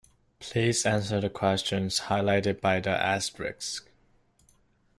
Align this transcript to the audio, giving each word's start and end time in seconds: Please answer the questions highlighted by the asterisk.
Please 0.39 0.83
answer 0.83 1.21
the 1.21 1.29
questions 1.29 1.99
highlighted 2.05 2.59
by 2.59 2.79
the 2.79 2.89
asterisk. 2.89 3.87